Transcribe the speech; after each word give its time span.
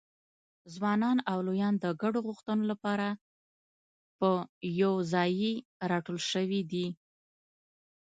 ځوانان 0.73 1.17
او 1.31 1.37
لویان 1.47 1.75
د 1.79 1.85
ګډو 2.01 2.19
غوښتنو 2.27 2.63
لپاره 2.71 3.07
په 4.17 4.29
یوځایي 4.83 5.53
راټول 5.91 6.17
شوي 6.31 6.61
دي. 6.71 6.87